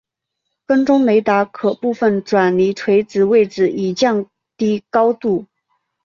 [0.65, 4.25] 跟踪雷达可部分转离垂直位置以降
[4.57, 5.45] 低高度。